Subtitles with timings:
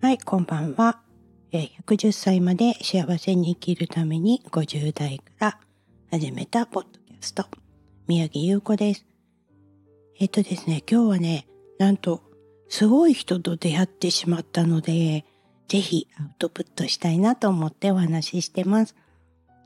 [0.00, 1.00] はい、こんばんは。
[1.50, 5.60] 110歳まで幸せに生きるために50代から
[6.12, 7.46] 始めたポッドキャスト、
[8.06, 9.04] 宮城優子です。
[10.20, 11.48] えっとですね、今日はね、
[11.78, 12.22] なんと、
[12.68, 15.24] すごい人と出会ってしまったので、
[15.66, 18.94] ぜひアウトプットしたいなと思ってお話ししてます。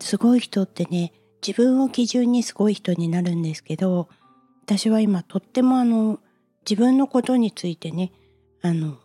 [0.00, 1.12] すごい人ってね、
[1.46, 4.08] 自分を基準にすごい人になるんですけど、
[4.64, 6.20] 私は今とってもあの、
[6.66, 8.12] 自分のことについてね、
[8.62, 8.96] あの、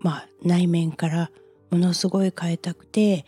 [0.00, 1.30] まあ内面から
[1.70, 3.24] ものすごい変えたくて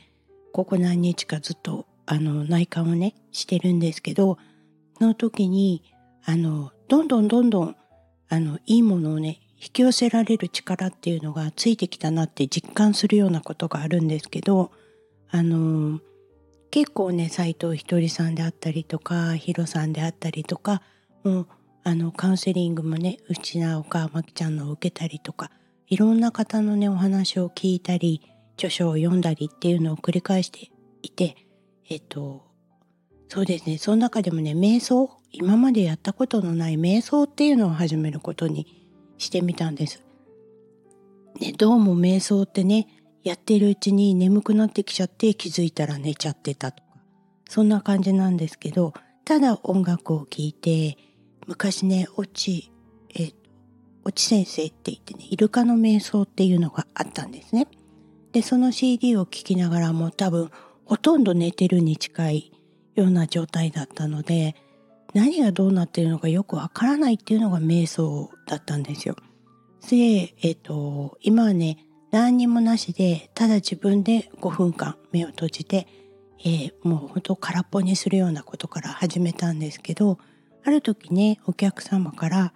[0.52, 4.38] ここ何日かずっとあの内観をねしてるんですけど
[4.98, 5.82] その時に
[6.24, 7.76] あのどんどんどんどん
[8.28, 14.72] あのいいものをね引き寄せられる力っていうのがついてきたなって実感するようなことがあるんですけど
[15.30, 16.00] あの
[16.70, 20.82] 結構ね斎藤ひとりさんであったりとかヒロさんであったりとか
[21.22, 21.46] もう
[21.84, 25.50] あのカウンセリングもね内縄岡真紀ちゃんのを受けたりとか
[25.92, 28.22] いろんな方のねお話を聞いたり
[28.54, 30.70] 著書を読んだりっていうのを繰り返して
[31.02, 31.36] いて
[31.86, 32.46] えっと
[33.28, 40.02] そうですねその中でもね瞑想今までやったことのない瞑想っていうのを始めることにしてみたんです。
[41.38, 42.86] ね、どうも瞑想ってね
[43.22, 46.88] やってるうちに眠くなってきちゃって気づいたら寝ちゃってたとか
[47.50, 48.94] そんな感じなんですけど
[49.26, 50.96] ただ音楽を聴いて
[51.46, 52.71] 昔ねオチ
[54.06, 57.68] 越智先生って言ってね、イルカの瞑想っていうのがあったんですね。
[58.32, 60.50] で、その CD を聴きながらも多分
[60.84, 62.52] ほとんど寝てるに近い
[62.94, 64.56] ような状態だったので、
[65.14, 69.16] 何がどうなってるのかよくわからないっていうのが瞑想だったんですよ。
[69.88, 71.78] で、えっ、と、今はね、
[72.10, 75.86] 何にもなしで、ただ自分で5分間目を閉じて、
[76.44, 80.18] えー、もう本当空っぽにするようなことから始めたんですけど、
[80.64, 82.54] ある時ね、お客様から、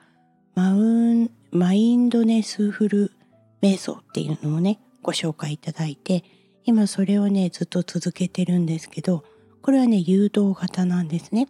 [0.56, 3.12] マウンマインドネスフル
[3.60, 6.24] 瞑想っていうのをねご紹介いただいて
[6.64, 9.22] 今それをねずっと続けてるんですけど
[9.60, 11.48] これはね誘導型なんですね。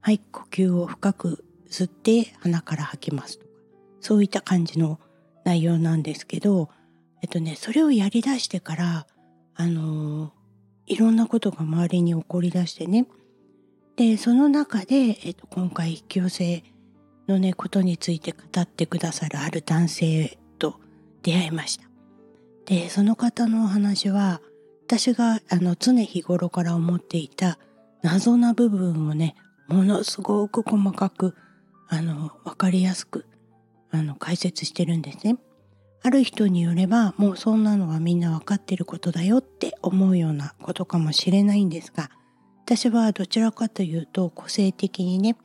[0.00, 3.50] はい呼吸を深く吸って鼻から吐きますとか
[4.00, 4.98] そういった感じの
[5.44, 6.70] 内容なんですけど
[7.22, 9.06] えっとねそれをやりだしてから
[9.54, 10.30] あのー、
[10.86, 13.06] いろんなことが周りに起こりだしてね。
[13.96, 16.64] でその中で、えっと、今回引き寄せ
[17.30, 20.80] のねことについて語ってくださるある男性と
[21.22, 21.84] 出会いました
[22.66, 24.40] でその方のお話は
[24.86, 27.58] 私があの常日頃から思っていた
[28.02, 29.36] 謎な部分をね
[29.68, 31.36] ものすごく細かく
[31.88, 33.24] あの分かりやすく
[33.92, 35.36] あの解説してるんですね。
[36.02, 42.10] ある人によればもうそんなのはみんな分かってることだよって思うようなことかもしれないんですが
[42.64, 45.36] 私はどちらかというと個性的にね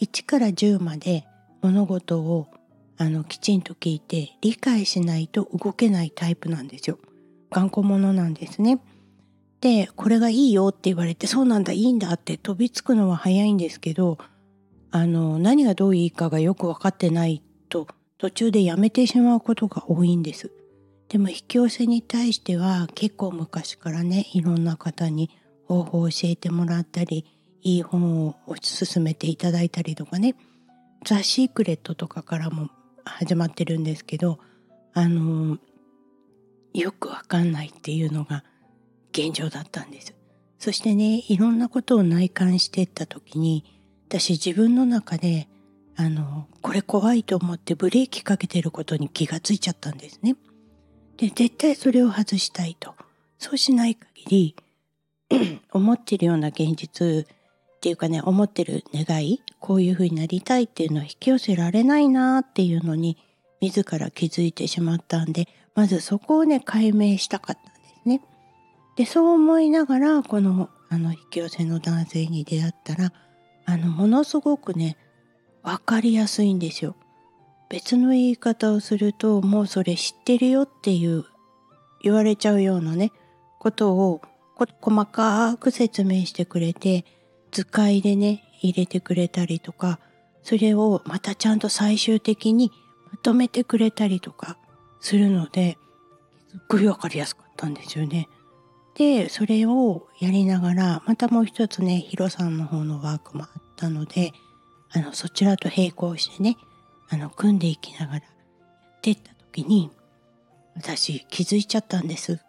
[0.00, 1.26] 1から10まで
[1.62, 2.48] 物事を
[2.96, 6.98] あのきちんと聞いて理解しないと動けないタイプなんですよ。
[7.50, 8.80] 頑固者なんですね。
[9.60, 14.16] でこれがいいよって言われてそうなんだいいんだって飛びつくのは早いんですけど
[14.90, 17.86] あの何がどういいかがよく分かってないと
[18.18, 20.50] 途中でやめてしまうことが多いんです。
[21.08, 25.30] でも引き寄せに対しては結構昔からねいろんな方に
[25.66, 27.24] 方法を教えてもらったり
[27.62, 30.34] いい本を推し進めていただいたりとかね
[31.04, 32.70] ザ・シークレットとかからも
[33.04, 34.38] 始まってるんですけど
[34.92, 35.58] あの
[36.74, 38.44] よくわかんないっていうのが
[39.12, 40.14] 現状だったんです。
[40.58, 43.64] そしてねいろんなことを内観していった時に
[44.08, 45.48] 私自分の中で
[45.96, 50.36] あのこれ怖いと思ってブレーキかけてることに気がついちゃったんですね。
[51.16, 52.94] で絶対それを外したいと。
[53.38, 54.54] そうしない限
[55.30, 57.26] り 思ってるような現実
[57.80, 63.16] っていうかね思ってる願いこういう風になりたいっていうのは引き寄せられないなっていうのに
[63.62, 68.20] 自ら気づいてしまったんでまずそこをね解明したかったんですね。
[68.96, 73.14] でそう思いながらこのあの引き寄せの男性に出会ったら
[73.64, 74.98] あのものすごくね
[75.62, 76.96] 分かりやすいんですよ。
[77.70, 81.24] 別の言い方をするともうそれ知ってるよっていう
[82.02, 83.10] 言われちゃうようなね
[83.58, 84.20] ことを
[84.82, 87.06] 細かく説明してくれて
[87.50, 89.98] 図解でね入れてくれたりとか
[90.42, 92.72] それをまたちゃんと最終的に
[93.10, 94.56] まとめてくれたりとか
[95.00, 95.78] するので
[96.50, 98.28] すっごいわかりやすかったんですよね。
[98.96, 104.32] でそれをやりながらまたもう一つねヒロさんの方のワークもあったので
[104.90, 106.56] あのそちらと並行してね
[107.08, 109.90] あの組んでいきながらやってった時に
[110.74, 112.40] 私気づいちゃったんです。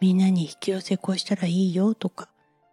[0.00, 2.28] みんなに引き寄せこうしたらいいよとか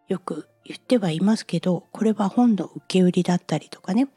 [0.07, 4.07] よく言ってはいますけどこれは本の受け売りだったりとかね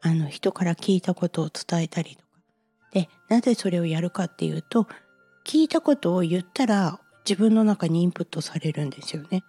[0.00, 2.24] あの人から聞いたことを伝えたりとか
[2.92, 4.86] でなぜそれをやるかっていうと
[5.46, 9.42] 聞いたことを言ったら自分の中にインプットされるんですよね。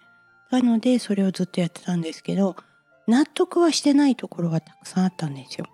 [0.49, 2.55] なのでそれをずっとやってたんですけど
[3.07, 5.65] 納得はしてないところがたくさんあったんですよ。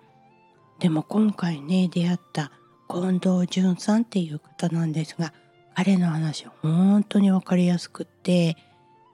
[0.79, 2.51] でも今回ね出会った
[2.89, 5.33] 近藤淳さんっていう方なんですが
[5.75, 8.57] 彼の話本当に分かりやすくって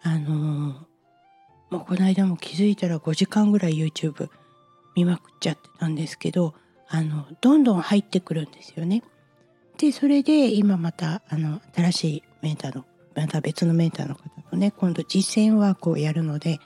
[0.03, 0.86] あの、
[1.69, 4.29] もうこの間も気づいたら5時間ぐらい YouTube
[4.95, 6.53] 見まくっちゃってたんですけど
[6.87, 9.03] あのどんどん入ってくるんですよね。
[9.77, 12.85] でそれで今またあの新しいメーターの
[13.15, 16.63] また別のメーターの方とね今度実践ワークをやるのでこ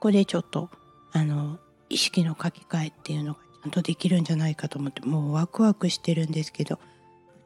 [0.00, 0.70] こでちょっと
[1.12, 1.58] あの
[1.88, 6.86] 意識の書き換えっていうのがちゃんとできるんじゃないかと思ってもうワクワクしてるんですけどぶっ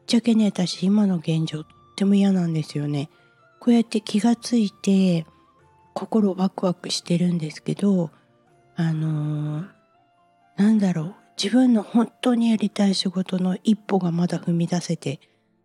[0.07, 3.11] ちゃけね私今の現状とっても嫌なんですよね。
[3.61, 5.27] こうやって気がついて
[5.99, 8.11] 心ワクワクしてるんですけど
[8.77, 9.67] あのー、
[10.57, 15.19] なんだろう自分の本当にやりたい仕事の一歩がまだ踏み出せて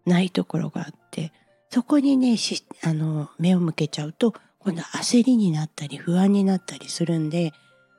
[0.07, 1.31] ないところがあって
[1.69, 2.35] そこにね
[2.83, 7.53] あの目を向けちゃうと今度焦りになったり不安になったりするんで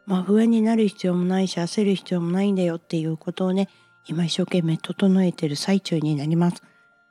[0.05, 3.69] まあ不安になる必要もないし焦る必要もないんだよっていうことをね
[4.09, 6.63] 今一生懸命整えてる最中になります。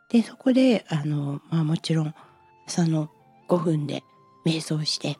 [0.10, 2.14] でそこであの、まあ、もちろん
[2.68, 3.10] 朝の
[3.48, 4.04] 5分で
[4.45, 5.18] 瞑想して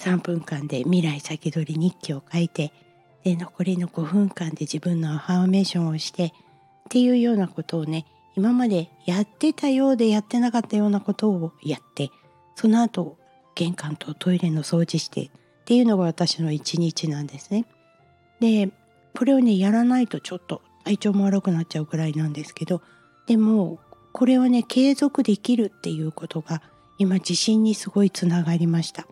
[0.00, 2.72] 3分間で未来先取り日記を書いて
[3.24, 6.32] で残りの5分間で自分のアファーメーションをしてっ
[6.88, 12.10] ていうようなことをね今までやってたようでやってなかったようなことをやって
[12.54, 13.18] その後
[13.54, 15.30] 玄関とトイレの掃除してっ
[15.66, 17.66] ていうのが私の一日なんですね。
[18.40, 18.70] で
[19.16, 22.80] これをねやらないとちょっと体調も悪くなっちゃうくらいなんですけど
[23.26, 23.78] でも
[24.12, 26.62] これをね継続できるっていうことが
[27.00, 29.06] 今自信にすごいつながりました。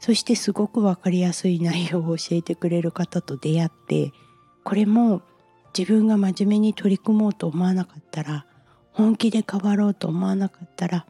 [0.00, 4.12] そしてすごく分かりやすい内容を教えてくれる方と出会って
[4.64, 5.22] これも
[5.76, 8.46] 自分が真面目に取り組もうと思わなかったら
[8.92, 11.06] 本気で変わろうと思わなかったら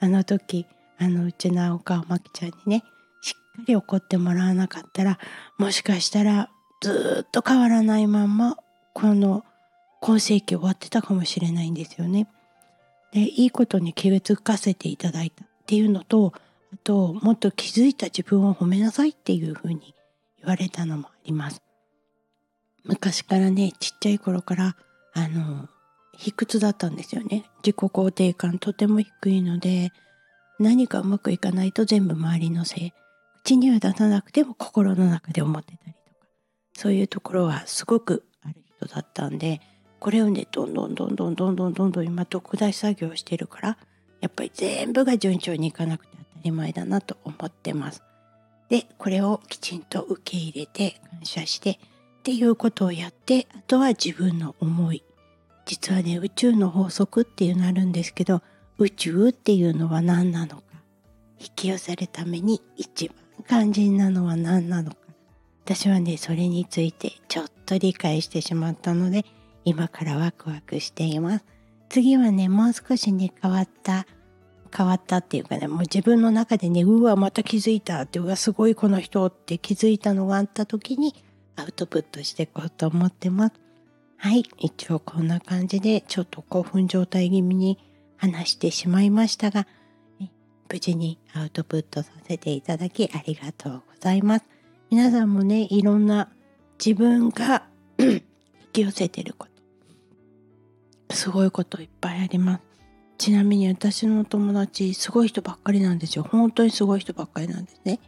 [0.00, 0.66] あの時
[0.98, 2.84] あのうちの岡真紀ちゃんにね
[3.20, 5.18] しっかり怒ってもらわなかったら
[5.58, 6.50] もしかしたら
[6.80, 8.56] ずっと変わらないまんま
[8.94, 9.44] この
[10.00, 12.26] 今世紀終わってたかもしれないんですよね。
[13.12, 16.32] でいいことに気づかせていただいたっていうのと
[16.74, 19.94] あともっと気づいた自分を褒めなさいっていうふうに
[20.40, 21.62] 言われたのもあります。
[22.82, 24.76] 昔からねちっちゃい頃から
[25.12, 25.68] あの
[26.16, 27.44] 卑屈だったんですよね。
[27.58, 29.92] 自己肯定感とても低いので
[30.58, 32.92] 何かうまくいかないと全部周りのせい
[33.44, 36.26] 口には出さなくても心の中で思ってたりとか
[36.74, 39.60] そういうところはすごくある人だったんで
[40.00, 43.78] これをねどんどんどんどんどんどんどんどん今特大作業してるから
[44.20, 48.02] やっぱり全部が順調にいかなくて当たり前だなと思ってます。
[48.68, 51.76] でこれをきちんと受け入れて感謝してっ
[52.22, 55.02] ていうことをやってあとは自分の思い。
[55.66, 58.42] 実はね宇宙の法則っていうのあるんですけど
[58.78, 60.62] 宇宙っていうのは何なのか。
[61.38, 63.16] 引き寄せるために一番
[63.64, 64.96] 肝心なのは何なのか。
[65.64, 69.24] 私はねそれについてちょっと理解してしまったので
[69.64, 71.44] 今からワクワクしています。
[71.90, 74.06] 次はねもう少しね変わった
[74.74, 81.14] 変わったっていうかねもう自分の中でねうわまた気づいたってうわすごいこの人って気づいたのがあった時に
[81.56, 83.54] アウトプットしていこうと思ってます。
[84.16, 87.78] はい一応こんな感じでちょっと興奮状態気味に
[88.16, 89.66] 話してしまいましたが、
[90.68, 94.44] 無事にアウトプットさせていただきありがとうございます。
[94.90, 96.30] 皆さんもねいろんな
[96.84, 97.66] 自分が
[97.98, 98.22] 引
[98.72, 99.49] き寄せてること
[101.10, 102.62] すごいこといっぱいあります。
[103.18, 106.24] ちなみに私の友達、すごい人ばっかりなんですよ。
[106.24, 108.00] 本当にすごい人ばっかりなんですね。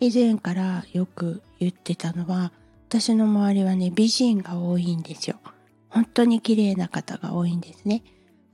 [0.00, 2.52] 以前からよく言ってたのは、
[2.88, 5.40] 私の周りはね、美人が多いんですよ。
[5.88, 8.02] 本当に綺麗な方が多いんですね。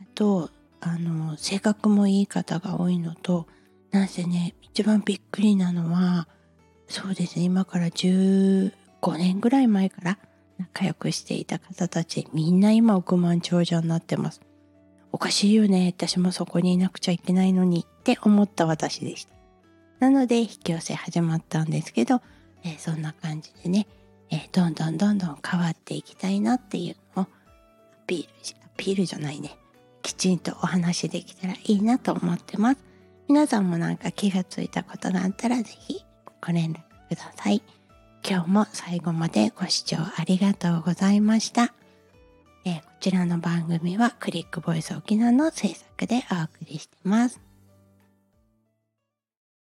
[0.01, 3.47] あと、あの、性格もいい方が多いのと、
[3.91, 6.29] なんせね、一番びっくりなのは、
[6.89, 8.73] そうですね、今から15
[9.17, 10.19] 年ぐらい前から、
[10.59, 14.41] 仲良くしていた方たちみんな今億万長者になってます。
[15.13, 19.35] おかしいよね私もそこにいなくちゃいけないのにって思った私でした。
[20.01, 22.21] なので引き寄せ始まったんですけど、
[22.65, 23.87] えー、そんな感じでね、
[24.31, 27.29] えー、どんどんどんどん変わっていきたいなっていうのをア
[28.07, 29.57] ピールアピールじゃないね
[30.03, 32.81] きちんとお話できたらいいなと思ってます。
[33.27, 36.05] 皆さんもなんか気がついたことがあったら是非
[36.45, 37.63] ご連絡ください。
[38.27, 41.75] 今日も最後までご視聴ありがとうございました。
[42.65, 47.39] えー、こちらの番組はクリックボイス沖縄の制作でお送りしてます。